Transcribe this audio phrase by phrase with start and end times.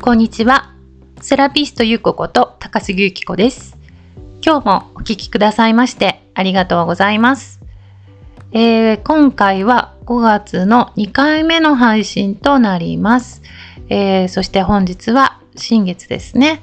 [0.00, 0.72] こんにちは。
[1.20, 3.76] セラピストゆうここと高杉ゆき子です。
[4.46, 7.60] 今日もお聞きくださいましてありがとうございます。
[8.52, 13.42] えー今回は5月の2回目の配信となります。
[13.88, 16.62] えーそして本日は新月ですね。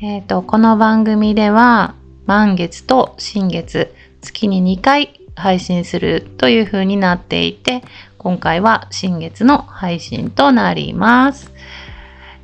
[0.00, 7.82] えっ、と、この番組では満月と新月、月に2回配信するという風になっていて、
[8.16, 11.52] 今回は新月の配信となります。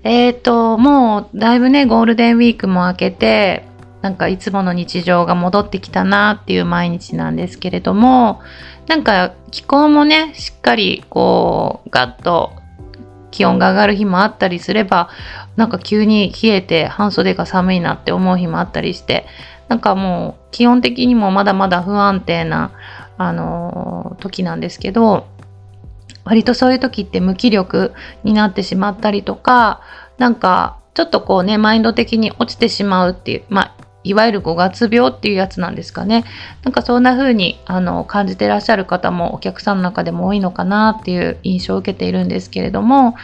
[0.02, 3.64] えっ、と、もうだいぶね、ゴールデンウィークも明けて、
[4.02, 8.40] なんかいつもの日常が戻ってきたなっていう毎日なんですけれども、
[8.86, 12.52] なんか気候もね、しっかりこう、ガッと
[13.30, 15.10] 気温が上がる日もあったりすれば、
[15.56, 19.26] なんか急に冷えて半袖が寒いなって思う日もあったりして、
[19.68, 22.72] なんかもう気温的にもまだまだ不安定な、
[23.18, 25.26] あのー時なんですけど、
[26.24, 27.92] 割とそういう時って無気力
[28.24, 29.80] になってしまったりとか、
[30.18, 36.24] なんかちょっとこうね、マインド的に落ちてしまうっていう、まあ、いわゆる5月病っていうやつなんですかね。
[36.64, 43.14] なんかそんな風にあの感じてらっしゃる方もお客さんの中でも多いのかなっていう印象を受けているんですけれども、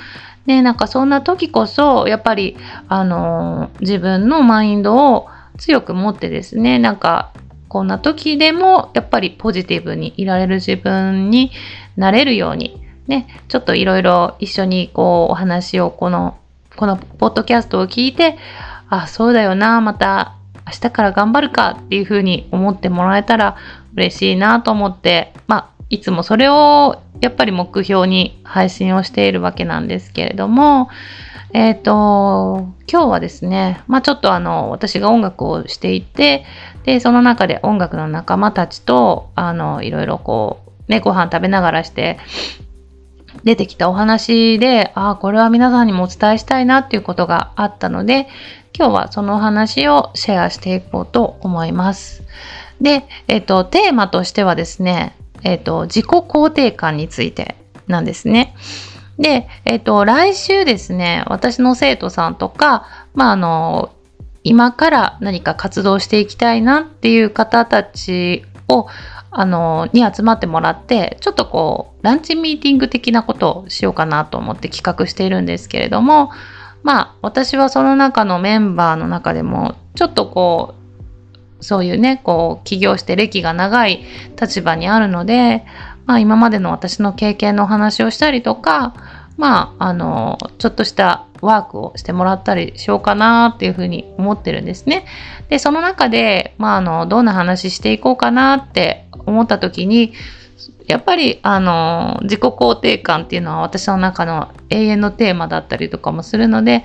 [0.44, 2.56] ね、なんかそんな時こそやっぱり
[2.88, 5.28] あの自分のマインドを
[5.58, 7.32] 強く持ってですね、なんか
[7.68, 11.50] こんな時でもやっぱりポジティブにいられる自分に
[11.96, 16.36] なれるように、ね、ちょっといろいろ一緒にこうお話をこの、
[16.76, 18.36] このポッドキャストを聞いて、
[18.88, 20.34] あ、そうだよな、また
[20.66, 23.56] 明日から頑張るかっていうふうに思ってもらえたら
[23.94, 30.88] 嬉しいなと思って、まあ、いつもそれをやっぱり目標に配信をしているわけなんですけれども、
[31.52, 36.44] えっ、と、今日はですね、まあちょっとあの、私が音楽をしていて、
[36.84, 42.18] で、その中で音楽の仲間たちと、あの、いろいろこう、ね、ご飯食べながらして、
[43.44, 48.28] 出てきたお話で、ああ、これは皆さんにもお伝えしたいなっていうことがあったので、
[48.76, 52.22] 今日はそのお話をシェアしていこうと思います。
[52.80, 57.56] で、えっ、と、テーマとしてはですね、えっ、と、自己肯定感について
[57.86, 58.54] なんですね。
[59.18, 63.92] で、えっ、と、来週ですね、私の生徒さんとか、まあ、あの、
[64.44, 68.86] 今から何か活動していきたいなっていう方たちを、
[69.30, 76.30] あの、に集まってもらって、ちょっとこう、ランチミーティング的なことをしようかなと思って企画しているんですけれども、
[76.82, 80.74] まあ、私はその中のメンバーの中でも、ちょっとこ
[81.60, 84.04] う、そういうね、こう、起業して歴が長い
[84.40, 85.64] 立場にあるので、
[86.06, 88.94] まあ、今までの私の経験のお話をしたりとか、
[89.36, 95.06] まあ、あの、ちょっとしたワークをしてもらったりしようかなっていうふうに思ってるんですね。
[95.48, 100.12] で、その中で、まあ、あの、どんな話していこうかなって思った時に、
[100.86, 106.84] やっぱり、あの、自己肯定感っていうのは私の中の永遠のテーマだったりとかもするので、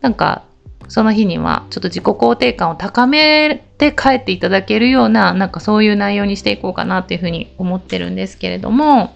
[0.00, 0.42] なんか、
[0.88, 9.14] その日にはちょっと自己肯定感を高めて帰っていただけるような、なんかそういう内容にしていこうかなっていうふうに思ってるんですけれども、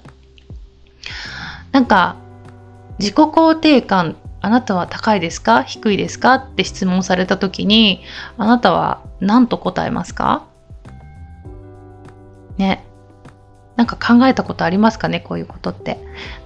[1.72, 2.16] なんか、
[2.98, 5.62] 自己肯定感、あなたは高いですか？
[5.62, 6.34] 低いですか？
[6.34, 8.02] って質問された時に、
[8.38, 10.44] あなたは何と答えますか？
[12.56, 12.84] ね。
[13.76, 15.20] なんか考えたことありますかね？
[15.20, 15.98] こういうことって。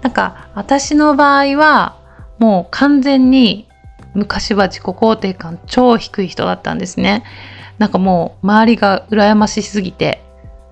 [0.03, 1.97] なんか私の場合は
[2.39, 3.69] もう完全に
[4.15, 7.23] 昔は自己肯定感超低い人だったんですね。
[7.79, 10.23] なんかもう周りが羨ましすぎて、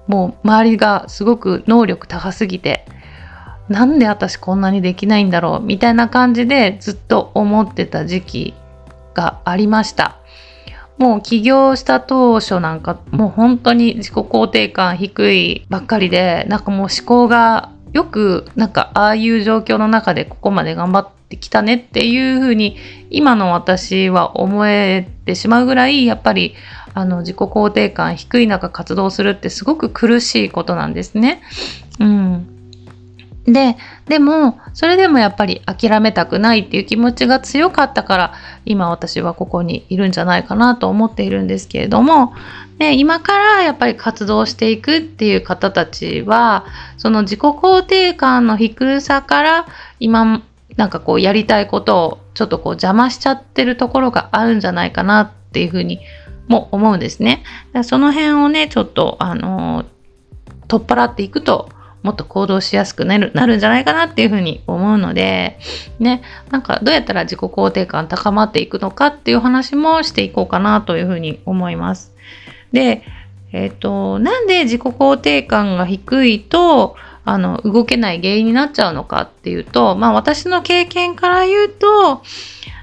[0.09, 2.85] もう周りがすごく能力高すぎて、
[3.69, 8.55] なんで私こんなにできないんだろうみたいな感じでずっと思ってた時期
[9.15, 10.17] がありました。
[10.97, 22.77] もう起業した当初なんかもう本当に自己肯定感低いばっかりでなんかもう思考がよくなんかああいう状況の中でここまで頑張ってきたねっていうふうに
[23.11, 26.55] 今の私は思えてしまうぐらいやっぱり
[26.95, 31.43] あの自己肯定感低い中活動するってすごく苦しいことなんですね。
[32.01, 32.58] うん。
[33.53, 33.77] で、
[34.07, 38.35] でも、それでもやっぱり諦めたくないっていう気持ちが強かったから、
[38.65, 42.35] 今私はここにいるんじゃないかなと思っているんですけれども、
[42.79, 49.67] ね、今からやっぱり活動していくっていう方たちは、その自己肯定感の低さから、
[49.99, 50.43] 今、
[50.77, 56.01] なんかこうやりたいことをちょっとこう邪魔しちゃってるところがあるんじゃないかなっていうふうに
[56.47, 57.43] も思うんですね。
[57.83, 59.85] その辺をね、ちょっと、あの
[60.69, 61.71] 取っ払っていくと、
[62.03, 65.59] もっと行動しやすくなるなるんじゃないかなっていうふうに思うので、
[65.99, 72.13] ね、なんかどうやったら自己肯定感高まっていくのかっていう話もしていこうかなというふうに思います。
[72.73, 73.03] で、
[73.53, 82.23] えっ、と、なんで自己肯定感が低いと、あの、動けない原因になっちゃうのかっていうと、まあ私の経験から言うと、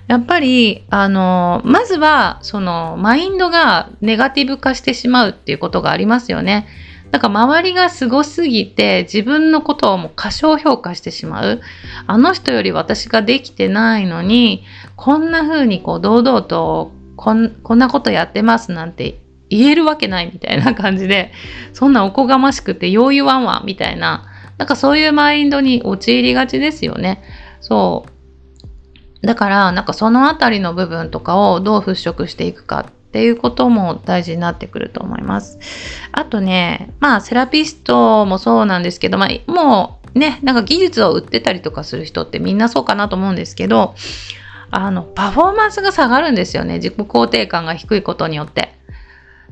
[0.07, 6.67] やっぱりあのまずはそのマインドがネガティブ化してしまうっていうことがありますよね。
[7.15, 11.61] なんか周りがすごすぎて自分のことをもう過小評価してしまう。
[12.07, 14.65] あの人より私ができてないのに、
[14.97, 19.17] こんな風にこう堂々とこんこんなことやってますなんて
[19.49, 21.31] 言えるわけないみたいな感じで、
[21.71, 24.25] そんなおこがましくてよう言わんわみたいな、
[24.57, 27.23] なんかそういうマインドに陥りがちですよね。
[27.61, 28.05] そ
[29.23, 29.25] う。
[29.25, 35.57] だから、なんかそのあたりの部分とかをどう払拭していくかっていうことも大事になってくると思います。
[36.11, 43.95] あとね、まあセラピストもそうなんですけど、まあもうね、なんか技術を売ってたりとかする人ってみんなそうかなと思うんですけど、
[44.69, 46.73] あの、パフォーマンスが下がるんですよね。
[46.73, 48.75] 自己肯定感が低いことによって。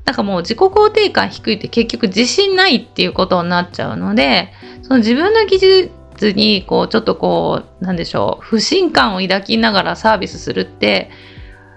[0.04, 4.51] なんかもう自己肯定感低いって結局自信ないっていうことになっちゃうので、
[4.81, 11.10] その自分の技術にこうちょっとこう、なんでしょう、不信感を抱きながらサービスするって、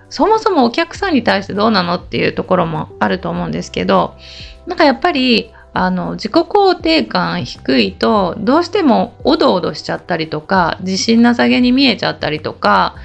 [0.09, 4.15] そもそもお客さんに対してどうなのっていうところもあると思うんですけど、
[4.67, 12.97] なんかやっぱりあの自己肯定感低いとどうしてもおどおどしちゃったりとか自信なさげに見えちゃったりとか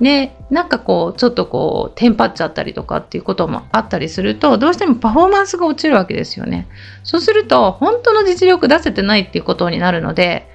[0.00, 6.68] ね、なんかこうちょっとこうテンパっちゃったりとかっていうこともあったりするとどうしてもパフォーマンスが落ちるわけですよね。
[7.02, 10.48] そうすると本当の実力出せてないっていうことになるので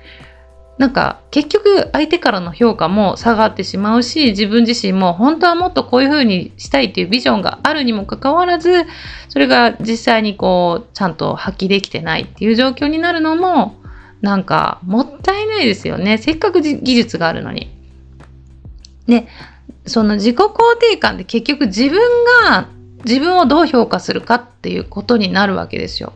[0.81, 8.87] なんか結局相手からの評価も下がってしまうし自分自身も本当はもっとこういうふうにしたいっていうビジョンがあるにもかかわらず
[9.29, 13.75] それが実際にこうちゃんと発揮できてないっていう状況になるのも
[14.21, 17.69] なんかもったいないですよねせっかく技術があるのに。
[19.05, 19.27] で、
[19.85, 20.49] その自己肯
[20.79, 21.99] 定感って結局自分
[22.47, 22.69] が
[23.05, 26.13] 自分をどう評価するかっていうことになるわけですよ。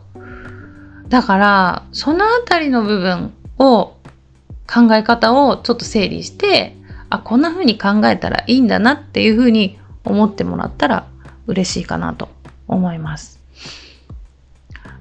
[1.08, 3.95] だから、そのあたりの部分を
[4.66, 6.76] 考え方をちょっと整理して、
[7.10, 11.06] あ、こんな風に考えたらいいんだなっていう風に思ってもらったら
[11.46, 12.28] 嬉しいかなと
[12.68, 13.40] 思います。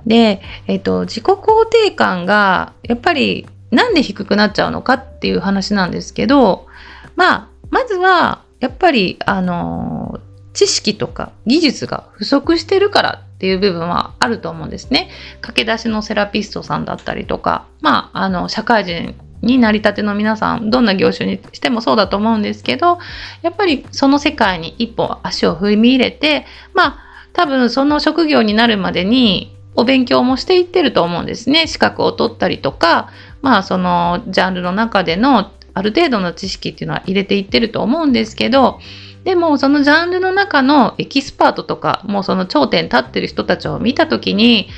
[0.06, 6.68] で、えっと、自己肯定感がやっぱりなんで低くなっちゃうのかっていう話なんですけど、
[7.16, 10.20] まあ、まずはやっぱりあの
[10.54, 15.10] 知識とか技術が不足してるからっていう部分はあると思うんですね。
[15.42, 19.16] 駆け出しのセラピストさんだったりとか、まあ、あの社会人
[19.46, 22.98] になりたての皆さんどんな業種にしてもそうだと思うんですけど
[23.44, 27.00] やっぱりその世界に一歩足を踏み入れてまあ
[27.32, 31.68] 多分その職業になるまでにお勉強もしていってると思うんですね。
[31.68, 33.12] 資格を取ったりとか
[33.42, 38.80] まあそのジャンルの中でのある程度の知識っていうのは入れていってると思うんですけど
[39.26, 44.70] でもそのジャンルの中のエキスパートとかもうその頂点立ってる人たちを見た時に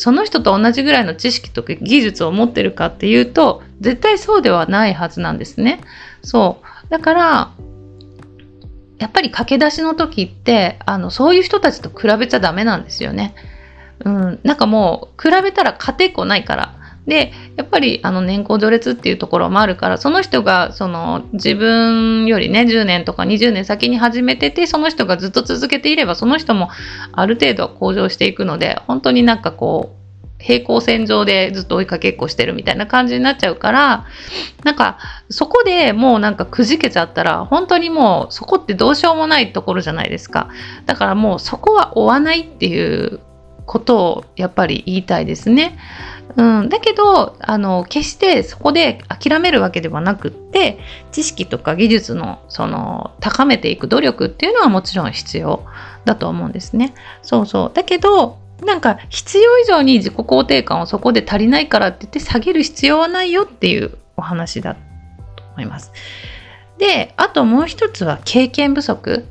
[0.00, 5.82] その人と同じぐらいの知識とか技術を持ってるかっていうと絶対そうではないはずなんですね。
[6.22, 7.50] そうだから
[8.98, 13.34] やっぱり駆け出しの時ってあのそういう人たちと比べちゃダメなんですよね。
[14.02, 16.74] うん、なんかもう比べたら勝てっこないから
[17.06, 26.68] でやっぱりあの年功序列っていうところもあるからその人がその自分よりね10年とか20年先に始めててその人がずっと続けていればその人も
[27.12, 30.00] ある程度向上していくので本当になんかこう
[30.40, 34.06] 平行線上でずっと追いかけっこしてるみたいな感じになっちゃうから
[34.64, 34.98] なんか
[35.28, 40.48] そこでもうなんかくじけちゃったら本当にもうそこってどうしようもないところじゃないですか
[40.86, 43.20] だからもうそこは追わないっていう
[43.66, 45.78] ことをやっぱり言いたいですね。
[46.36, 50.78] うん、だけどあの決してそこで諦めるわけではなくって
[51.12, 55.64] 知識とか技術のその高めていく努力っていうのはもちろん必要
[56.04, 56.94] だと思うんですね。
[57.22, 64.80] そうそうだけどなんか必要以上に自己肯定感をそこで足りないからって言って下げる必要はないよっていうお話だと
[65.54, 65.92] 思います。
[66.78, 69.26] であともう一つは経験不足。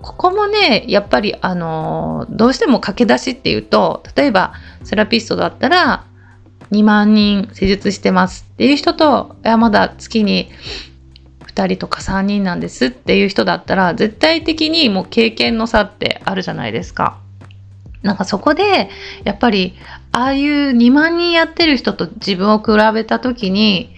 [0.00, 6.04] ここもねやっぱりあのどうしても駆け出しっていうと例えばセラピストだったら
[6.72, 10.50] 2万人施術してますっていう人と、いや、まだ月に
[11.46, 17.18] 2人とか3人なんですっていう人だったら、絶対的にもう経験の差ってあるじゃないですか。
[18.02, 18.88] なんかそこで、
[19.24, 19.74] やっぱり、
[20.12, 23.94] ああいう2万人やってる人と自分を比べた時に、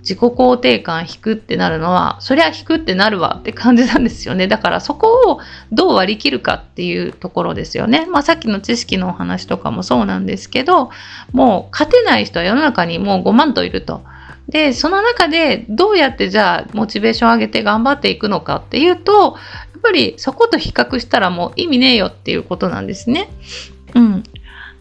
[0.00, 5.40] 自己肯定感低くってなるのはそりゃ低くってなるわって感じなんですよねだからそこを
[5.72, 10.90] どう割り切るかっていうところですよね、まあ、さっきの知識のお話とかもそうなんですけど
[11.32, 14.02] もう勝てない人は世の中にもう5万といると。
[14.48, 19.36] でその中でどうやってじゃあモチベーション上げて頑張っていくのかっていうと
[19.72, 23.30] やっぱりそこと比較したらもう意味ねえよっていうことなんですね。
[23.94, 24.24] うん、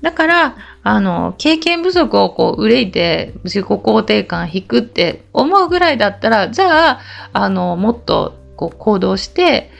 [0.01, 6.99] だからあの経験不足をこう憂いて自己肯定感低くって思うぐらいだったらじゃあ
[7.33, 9.71] あのもっとこう行動して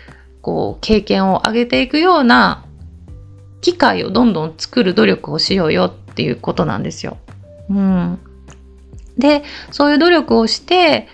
[0.42, 2.66] こう経験を上げていくような
[3.62, 7.18] 機会をどんどん作る努力をしようよっていうことなんですよ。
[7.70, 8.20] うん、
[9.18, 11.08] でそういう努力をして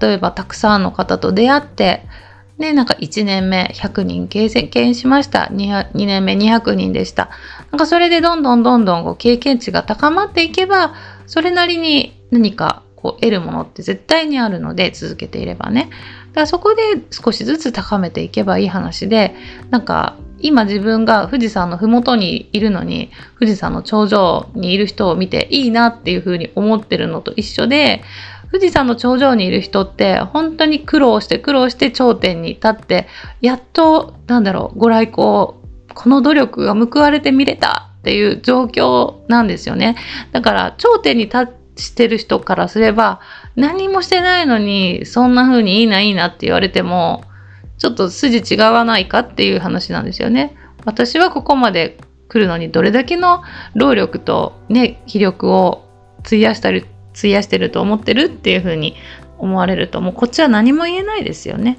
[0.00, 2.04] 例えばたくさんの方と出会って
[2.60, 5.48] で、なんか1年目100人経験しました。
[5.50, 7.30] 2, 2年目200人でした。
[7.70, 10.94] なんかそれでどんどんどんどんこう経験値が高まっていけば、
[11.26, 15.90] それなりに何かこう得るものって絶対にあるので続けていればね。
[16.30, 19.34] だからそこで少しずつ高めていけばいい話で、
[19.70, 28.02] なんか今自分が富士山の麓にいるのに富士山の頂上にいる人を見ていいなっていうふうに思ってるのと一緒で
[28.50, 33.06] 富士山の頂上にいる人って本当に苦労して苦労して頂点に立って
[33.40, 35.59] やっとなんだろうご来光
[35.94, 39.96] この努力が報われて見れたっていう状況なんですよね
[40.32, 43.20] だから頂点に立してる人からすれば
[43.56, 47.24] 何もしてないのにそんな風にいいないいなって言われても
[47.78, 53.42] ちょっと筋違わないかっていう話なんですよね私はここまで来るのにどれだけの
[53.74, 55.86] 労力とね気力を
[56.24, 56.84] 費やしたり
[57.16, 58.94] 費やしてると思ってるっていうふうに
[59.38, 61.78] 思われるともうこっちは何も言えないですよね。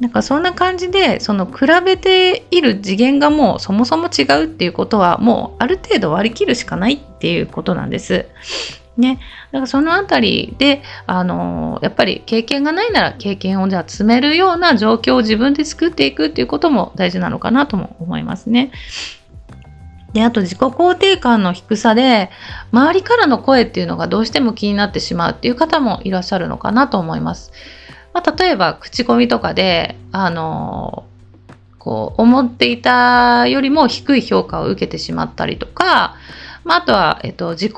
[0.00, 8.26] なんかそんな感じでその比べている次元がもうそもそも違うっていうことはもうある程度割り切るしかないっていうことなんです。
[8.96, 9.18] ね、
[9.52, 18.72] だからそのあたりで、あのー、やっぱり経験がないなら経験をじゃあ積めるような状況を自分で作っていくっていうことも大事なのかなとも思いますね。
[20.12, 22.30] で、あと自己肯定感の低さで、
[22.72, 27.52] 周りからの声っていうのがどうしても気になってしまうっていう方もいらっしゃるのかなと思います。
[28.12, 31.04] まあ、例えば、口コミとかで、あの
[31.78, 36.16] こう、思っていたよりも低い評価を受けてしまったりとか、
[36.64, 37.72] まあ、あとは、えっと、自己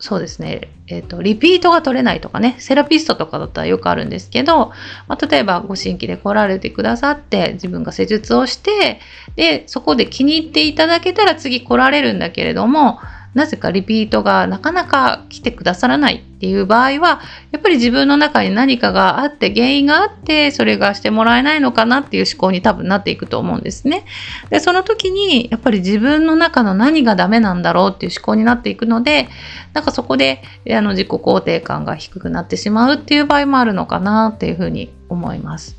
[0.00, 4.72] そうですね、えっ、と、リピートが取れないとかね、セラピストとかだったらよくあるんですけど、
[5.08, 9.00] まあ、例えばご新規で来られてくださって、自分が施術をして、
[9.36, 12.98] で、そこで気に入っていただけたら次来られるんだけれども、
[13.34, 24.04] なぜかリピートがなかなか来てくださらないっていう場合は、やっぱり自分の中に何かがあって、原因があって、それがしてもらえないのかなっていう思考に多分なっていくと思うんですね。
[24.50, 29.28] で、その時に、やっぱり自分の中の何がダメなんだろうっていう思考になっていくので、
[29.72, 35.76] なんかそこで、あの、自己肯定感が低くなってしまうっていう場合もあるのかなっていうふうに思います。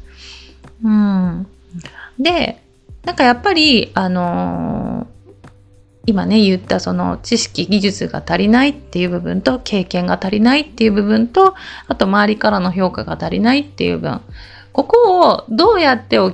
[0.83, 1.47] うん。
[2.19, 2.61] で、
[3.05, 5.14] なんかやっぱり、あのー
[6.05, 11.55] 今ね言ったその知識技術が足りないっていう部分と経験が足りないっていう部分と
[11.87, 14.21] あと周りからの評価が足りないっていう分。
[14.71, 16.31] ここをどうやって補っ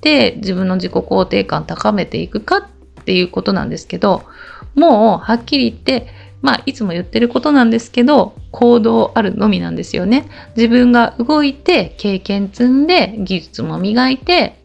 [0.00, 2.62] て自分の自己肯定感高めていくかっ
[3.04, 4.24] ていうことなんですけど
[4.74, 6.08] もうはっきり言って
[6.42, 10.28] まあいつも言ってることなんですけど行動あるのみなんですよね。
[10.54, 14.62] 自分が動いて経験積んで技術も磨いて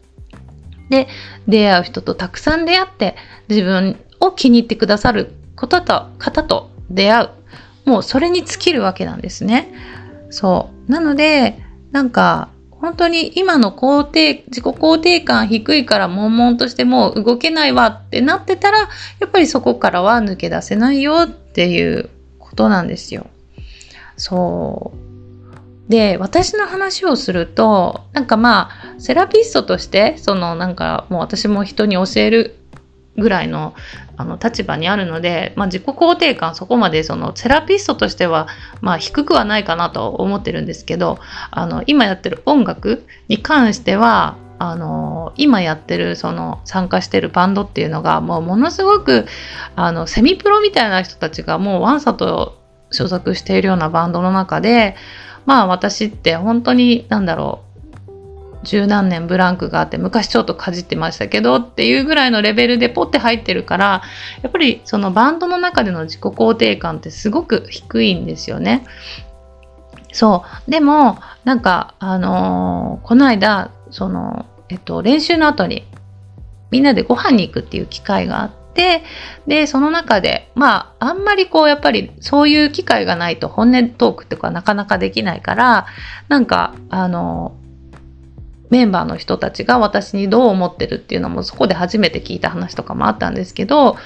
[0.90, 1.08] で
[1.48, 3.16] 出会う人とたくさん出会って
[3.48, 7.30] 自分を気に入ってくださることと方と出会う。
[7.84, 9.72] もうそれに尽きるわけなんですね。
[10.30, 10.90] そう。
[10.90, 11.58] なので
[11.92, 18.86] なんか本当に今の肯定自己肯定感低いから悶々としてもう動けないわってなってたらや
[19.26, 23.26] っぱりそこからは抜け出せないよっていうことなんですよ。
[24.16, 25.90] そう。
[25.90, 32.56] で私の話をするとなんかまあセラピストとしてそのなんかもう私も人に教える
[33.16, 33.74] ぐらいの
[34.16, 38.46] あの立場にあるので、まあ、自己肯定感そこまでそのセラピストとしては、
[38.80, 41.18] まあ、低くはないかなと思ってるんですけど
[41.50, 49.26] あの今やってる音楽に関してはあの今やってるその参加してるバンドっていうのがもうものすごく
[49.74, 54.94] あのセミプロみたいな人たちがもうワンサと所属しているようなバンドの中で
[55.44, 57.73] まあ私って本当に何だろう
[58.64, 64.02] 十何年ブランクがあって昔ちょっとかじってましたけどっていうぐらいのレベルでポッて入ってるから
[64.42, 68.84] やっぱりそのバンドの中での自己肯定感ってすごく低いんですよね。
[70.12, 75.86] そうでもなんかあのー、この間その、えっと、練習の後に
[76.70, 79.02] みんなでご飯に行くっていう機会があって
[79.46, 85.86] でその中でまああんまりこうやっぱりそういう機会がないと本音トークっていうかなかなかできないから
[86.28, 87.56] なんかあの
[88.70, 93.96] メンバーの人たちが私にどう思ってるっていうのもそこで初めて聞いた話とかもあったんですけど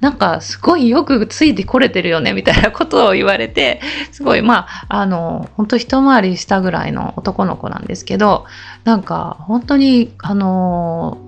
[0.00, 3.80] なんかすごいよくついてこれてるよねみたいなことを言われて
[4.12, 8.44] すごいまああの本当一回りしたぐらいの男の子なんですけど
[8.84, 11.18] なんか本当にあの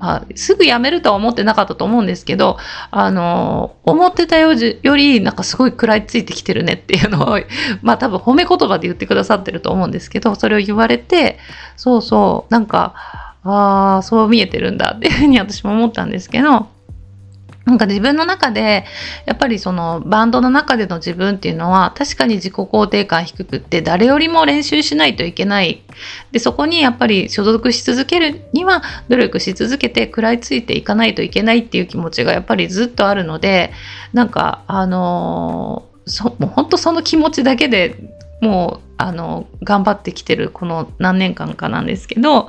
[0.00, 2.56] まあ、すぐ辞めるとは思ってなかったと思うんですけど、
[2.90, 7.38] あの、思ってたより、なんかすごい食らいついてきてるねっていうのを、
[7.82, 11.38] まあ多分褒め言葉で言ってくださってると思うんですけど、それを言われて、
[11.76, 12.94] そうそう、なんか、
[13.44, 16.66] ああ、そう見えてるんだっていうふうに私も思ったんですけど、
[17.66, 18.84] なんか自分の中で
[19.26, 25.82] やっぱりそのバンドの中での自分っていうのは確かに自己肯定感低くって誰よりも練習しないといけない。
[26.32, 33.72] でそこにやっぱり所属し続けるには努力し続けて食らいついていかないといけないっていう気持ちがやっぱりずっとあるので
[34.12, 37.96] なんかあのそもう本当その気持ちだけで
[38.40, 42.48] もうあの頑張ってきてるこの何年間かなんですけど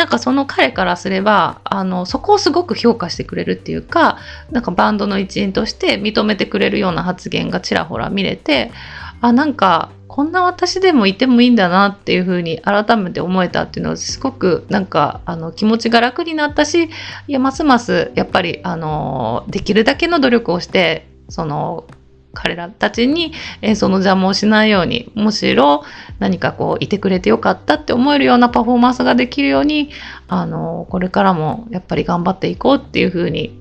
[0.00, 4.16] なんかその彼からすればあのそこをすごく評価してくれるっていうか
[4.50, 8.72] なんかバンドの一員として認めてくれるような発言がちらほら見れて
[9.20, 16.84] あなんかこんな私でもいてもいいんだなっていうふうに改めて思えたっていうのはすごくなんかあの気持ちが楽になったし
[17.28, 21.84] いやますますやっぱりあのできるだけの努力をしてその
[22.32, 25.84] 彼らたちに、えー、その邪魔をしないようにむしろ
[26.18, 29.90] 何かこういてくれてよかったって思えるようなパフォーマンスができるように
[30.28, 33.58] あのこれからもやっぱり頑張っていこうっていうふうに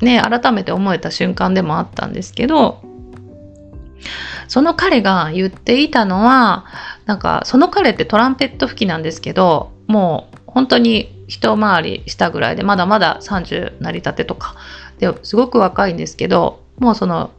[0.00, 2.82] ね改めて思えた瞬間でもあったんですけど
[4.48, 6.66] その彼が言っていたのは
[7.06, 14.56] なんかその彼ってトランペット吹きなんですけどもう本当に一回りしたぐらいでまだまだ30なりたてとか
[14.98, 17.30] ですごく若いんですけどもうその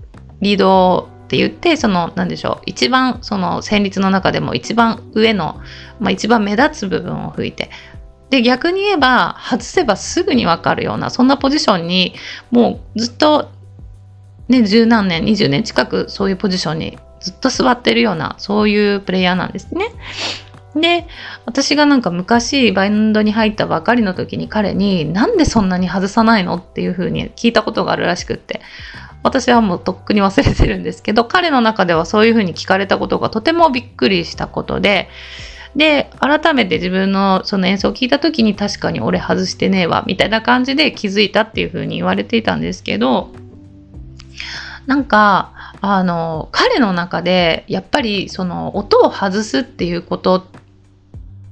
[0.46, 5.60] リードって言ってその何でしょう一番その旋律の中でも一番上の、
[6.00, 7.72] まあ、一番目立つ部分を吹いて
[8.30, 12.14] で逆に言えば外せばすぐに分かるようなそんなポジションに
[12.52, 13.50] もうずっと
[14.48, 19.88] ね十何年20年近くそういうポジションにずっと座ってるようなそういうプレイヤーなんですね。
[20.75, 21.08] で
[21.46, 28.62] 私がなんか昔バインドに入ったばかりの時に彼になんでそんなに外さないのっていう風に聞いたことがあるらしくって
[29.24, 35.10] 私はもうとっくに忘れてるんですけど 彼の中ではそういうふうに聞かれたことがとてもびっくりしたことで
[35.76, 43.30] で改めて自分のその演奏を聞いた時に確かに俺外してねえわみたいな感じで気づいたっていうふうに言われていたんですけど
[44.86, 45.51] なんか
[45.82, 50.44] あの彼の中でやっぱりその音を外すっていうことっ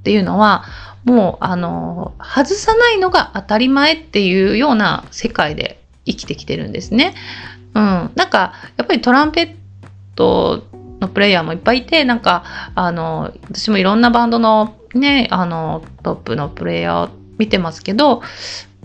[0.04, 0.64] ていうのは
[1.04, 7.14] もうあの外さないのが当たり前っていうような世界で生きてきてるんですね。
[7.74, 9.54] うん、なんかやっぱりトランペッ
[10.14, 10.64] ト
[11.00, 18.22] のプレイヤーもいっぱいいてなんかあの私もいろんなバンドのねあのトップのプレイヤーを見てますけど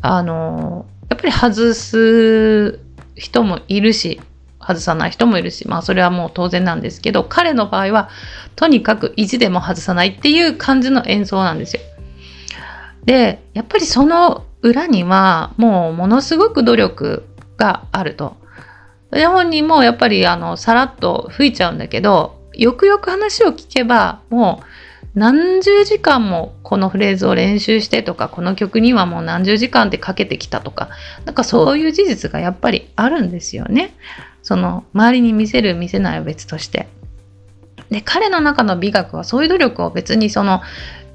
[0.02, 2.80] あのやっぱり外す
[3.16, 4.22] 人もいるし
[4.60, 8.10] 外さない人もいるしまあそれはもう当然なんですけど彼の場合は
[8.56, 11.82] とにかく意地でも外さないっていう感じの演奏なんですよ。
[13.06, 17.26] でやっぱりその裏にはもうものすごく努力
[17.58, 18.38] があると。
[19.12, 24.66] で本人もやっぱりあのさらっと吹いちゃうんだけどよくよく話を聞けばもう
[25.16, 30.90] 何十時間もこのフレーズを練習してとかこの曲にはもう何十時間ってかけてきたとか
[31.26, 33.96] なんかそういう事実がやっぱりあるんですよね。
[34.44, 36.88] その周りに見せる見せないは別として。
[37.90, 40.62] で彼の中の美学はそういう努力を別にその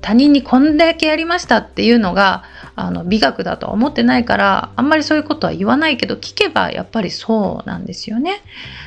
[0.04, 2.44] 他人にこんだけやりましたっていうのが
[2.76, 8.42] あの美学だとは思ってないからあんまりそういうことは言わないけど聞けばやっぱりそうなんですよね。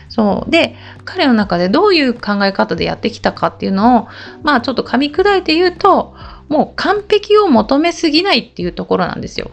[0.10, 0.76] そうで
[1.06, 4.08] 彼の中でどういう考え方でやってきたかっていうのを
[4.44, 6.14] まあちょっと噛み砕いて言うと
[6.50, 9.50] もう完璧を求めすぎないっていうところなんですよ。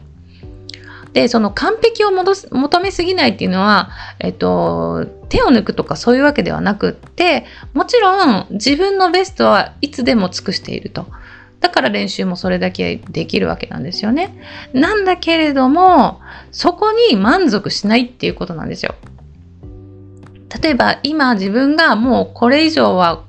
[1.14, 11.06] でその完璧を求めすぎないっていうのは、えっと、手を抜くとかそういうわけではなくってもちろん自分のベストはいつでも尽くしていると。
[11.64, 14.38] だから練習もそれだけできるわけなんですよね。
[14.74, 18.94] なんだけれども、そこに満足しないっていうことなんですよ。
[20.62, 23.24] 例えば今自分がもうこれ以上は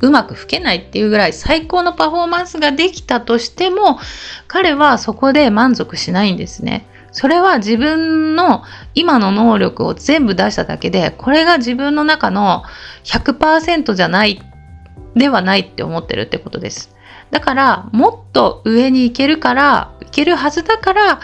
[0.00, 4.00] うまく吹けないっていうぐらい最高のパフォーマンスができたとしても
[4.48, 6.84] 彼はそこで満足しないんですね。
[7.12, 8.64] それは自分の
[8.96, 12.64] 今の能力を全部出しただけでこれが自分の中の
[13.04, 14.42] 100%じゃない
[15.14, 16.97] ではないって思ってるってことです。
[17.30, 21.20] だからもっと上に行けるから行けるはずだから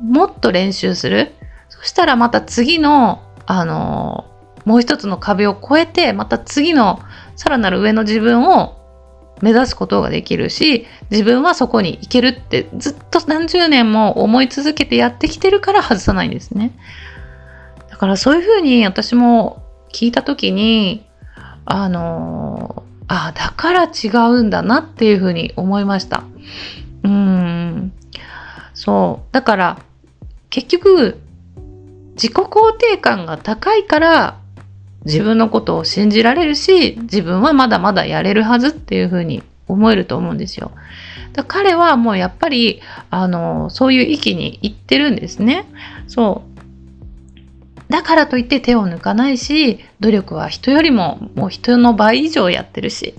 [0.00, 1.34] もっと練習する。
[1.68, 4.26] そしたらまた次のあの
[4.64, 7.00] もう一つの壁を越えてまた次の
[7.36, 8.76] さらなる上の自分を
[9.40, 16.72] 目指すことができるし自分はそこに行けるってずっと何十年も思い続けてやってきてるから外さないんですね。
[17.88, 21.06] だからそういうふうに私も聞いた時に
[21.64, 26.24] あのああだから違うんだなっていうふうに思いました
[27.02, 27.92] うん
[28.74, 29.82] そうだから
[30.50, 31.18] 結局
[32.12, 34.38] 自己肯定感が高いから
[35.04, 40.72] 自分のことを信じられるし自分はまだまだやれるはずっていうふうに思えると思うんですよ。
[41.32, 45.66] だ彼はもうやっぱりあのそういう域に行ってるんですね。
[46.08, 46.47] そう
[47.88, 53.14] だからといって手を抜かないし努力は人よりももう人の倍以上やってるし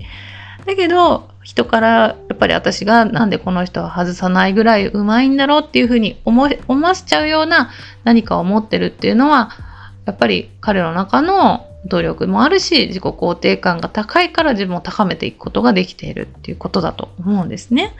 [0.66, 7.70] だけど人からやっぱり私がなんでこの人は外さないぐらいうまいんだろうっていうふうに思思わせちゃうような
[8.04, 9.50] 何かを持ってるっていうのは
[10.04, 17.94] やっぱり彼の中の努力もあるし自己肯定感が高いから自分を高めていくことができているっていうことだと思うんですね。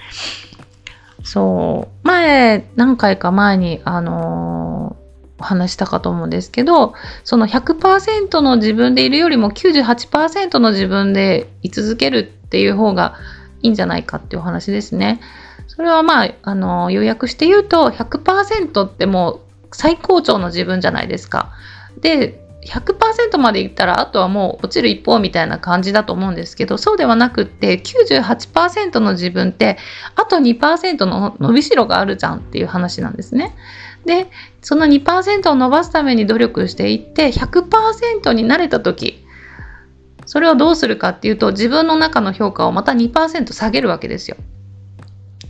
[1.23, 5.00] そう前何回か前にあのー、
[5.41, 13.17] 話したかと思うんですけどその100%の自分でいるよりも98%の自分で居続けるっていう方が
[13.63, 15.21] いいんじゃないかっていうお話ですね。
[15.67, 19.41] それはまあ、あのー、要約して言うと100%ってもう
[19.73, 21.53] 最高潮の自分じゃないですか。
[22.01, 29.79] で100%までいったらあとはもう落ちる一方みたいな感じだと思うんですけどそうではなくって98%の自分って
[30.15, 33.55] あと2%の伸びしろがあるじゃんっていう話なんですね。
[34.05, 34.29] で
[34.63, 39.25] その2%を伸ばすために努力していって100%になれた時
[40.27, 44.37] それをどうするかっていうと自分の中の評価をまた2%下げるわけですよ。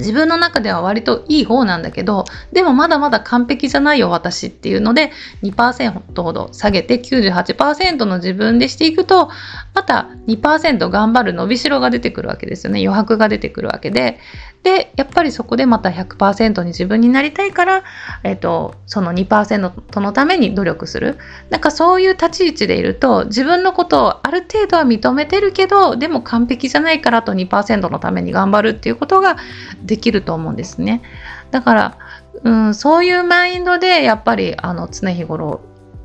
[0.00, 9.28] 自分の中では割といい方なんだけどでもまだまだ完璧じゃないよ私っていうので2%ほど下げて98%の自分でしていくと
[9.74, 14.18] また2%頑張る伸びしろが出てくるわけですよね余白が出てくるわけで
[14.62, 17.84] でやっぱりそこでまた100%に自分になりたいから、
[18.24, 21.18] えーと、その2%のために努力する
[21.48, 29.36] なんかそういう立ち位置でいると自分のことをある程度は認めてるけどでも完璧じゃないからと2%のために頑張るっていうことが
[29.82, 31.02] できると思うんですね。
[31.50, 31.98] だから、
[32.44, 35.62] うん、そういうマインドでやっぱりあの常日頃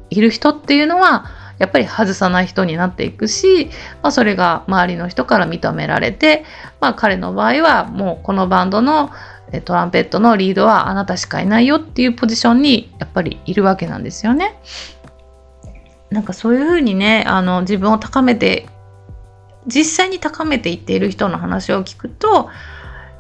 [0.10, 1.26] いる人っていうのは
[1.58, 3.70] やっぱり外さない人になっていくし、
[4.02, 6.44] まあ、それが周りの人から認められて、
[6.82, 9.12] まあ、彼の場合はもうこのバンドの
[9.64, 14.60] トランペットのリードはあなたしかいないよっていうポジションにやっぱりいるわけなんですよね。
[16.10, 18.68] なんかそういうふうにねあの自分を高めて
[19.68, 22.50] 実際に高めていっている人の話を聞くと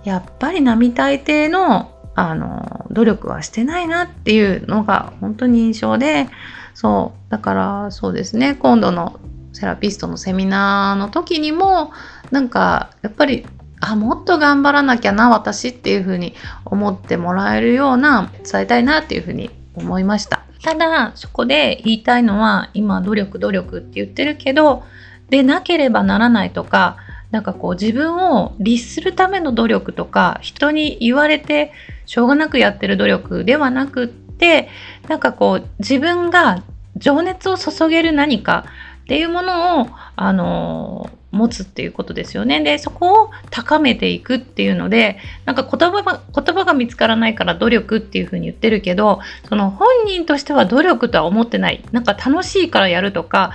[0.04, 6.30] やっぱり並大抵のあの努力はしてないなっていうのが本当に印象で
[6.76, 7.32] そう。
[7.32, 8.54] だからそうですね。
[8.54, 9.20] 今度の
[9.54, 11.92] セラピストのセミナーの時にも
[12.30, 13.48] なんかやっぱり
[13.80, 16.36] あもっと頑張らなきゃな私っていうふうに
[16.66, 20.44] 思ってもらえるような伝えたいなっていうふうに思いました。
[20.62, 24.84] ただそこで言いたいのは今努力努力って言ってるけど
[25.30, 26.98] でなければならないとか
[27.32, 31.72] なんかこう自分を律するための努力とか人に言われて
[32.06, 34.70] しょうがなくやってる努力ではなくってって
[35.08, 36.64] なんかこう自分が
[36.98, 38.66] 情熱を注げる何か
[39.04, 42.62] っていうものをあの持つっていうことですよね。
[42.62, 53.52] でそこを高めていくっていうのでなんか言葉が言葉が見つからないから努力っていうふうに言ってるけどその本人としては努力とは思ってないなんか楽しいからやるとか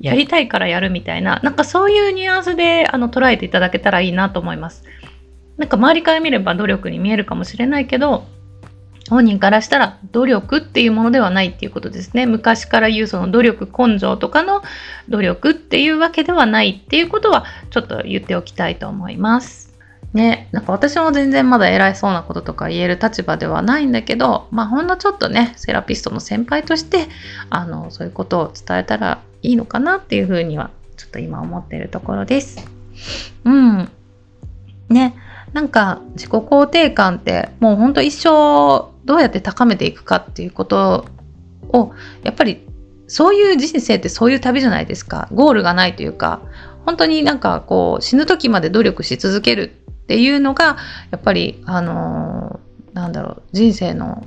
[0.00, 4.84] やりたいからやるみたいななんかそういうニュアンスであの捉えていただけたらいいなと思います。
[5.56, 8.26] なんか周りから見れば努力に見えるかもしれないけど
[9.10, 12.26] 本人からしたら努力っていうものではないっていうことですね。
[12.26, 14.62] 昔から言うその努力根性とかの
[15.08, 19.64] 努力っていうわけではないっていうことはちょっと言っておきたいと思います。
[20.14, 27.08] ね、なんか私も全然まだ偉いそうなこととか言える立場ではないんだけど、まあほんのちょっとね、セラピストの先輩として、
[27.50, 32.64] あの、そういうことを伝えたらいいのかなっていうふうには、ちょっと今思ってるところです。
[33.44, 33.90] うん。
[34.88, 35.16] ね、
[35.52, 41.06] なんか自己肯定感ってもうほんと一生どうやって高めていくかっていうこと
[41.68, 42.66] をやっぱり
[43.06, 46.40] そういう人生ってそういう旅じゃないですかゴールがないというか
[46.84, 50.76] 本当になんかこう死ぬ時まで努力し続けるっていうのが
[51.10, 54.24] やっぱりあのー、なんだろう人生の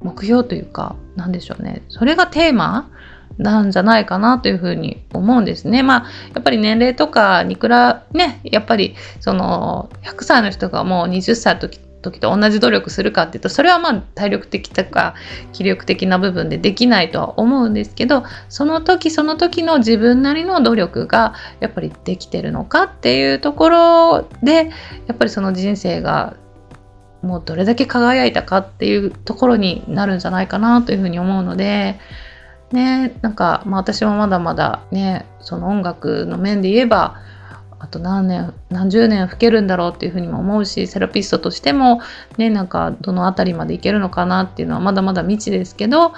[0.00, 2.90] 目標というかなんでしょうねそれがテーマ
[3.38, 5.82] なんじゃないかなというふうに思うんですね。
[5.82, 15.14] まあやっぱり年齢とかにくらねやっぱりその100歳の人がもう20歳の時時と同じ努力するかっていうとそれはまあ体力的とか
[15.52, 24.70] 気力的な部分でできないとは思うんですけどその時その時の自分なりの努力がやっぱりできてるのかっていうところで
[25.06, 26.36] やっぱりその人生が
[27.22, 31.98] もうどれだけ輝いたかっていうところになるんじゃないかなというふうに思うので
[32.72, 37.20] ねなんか、まあ、私もまだまだねその音楽の面で言えば
[37.82, 42.00] あと何年何十年老けるんだろうっていうふうにも思うしセラピストとしても
[42.38, 46.14] ねなんかどの辺りまでいけるのかなっていうのはまだまだ未知ですけど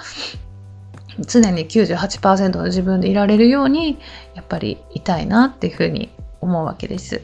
[1.27, 3.97] 常に98%の自分でいられるように
[4.35, 7.21] やっぱりいたいなっていうふうに思うわけです。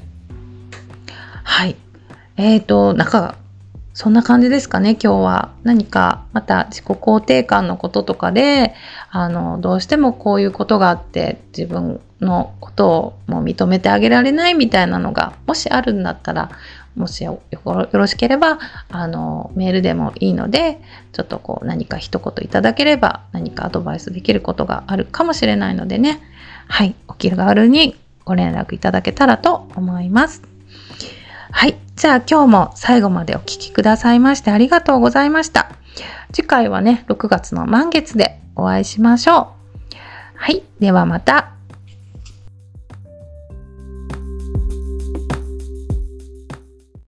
[1.44, 1.76] はい。
[2.38, 3.36] え、ー、と、なんか、
[3.94, 5.52] そんな感じですかね、今日は。
[5.64, 8.74] 何か、また自己肯定感のこととかで、
[9.10, 16.52] あの、どうしてもこういうことがあって、自分のことをもう認めてあげられないみたいなのが、もしあるんだったら、
[16.96, 17.42] もしよ
[17.92, 26.22] ろしければ、あの、メールでもいいので、ちょっとこう何か一言いただければ、何かアドバイスできることがあるかもしれないのでね、
[26.68, 30.51] はい、お気軽にご連絡いただけたらと思います。
[31.52, 31.78] はい。
[31.96, 35.72] じゃあ今日も最後までお聴きくださいましてありがとうございました。
[36.34, 39.48] 次回はね、6月の満月でお会いしましょう。
[40.36, 40.64] はい。
[40.80, 41.52] ではまた。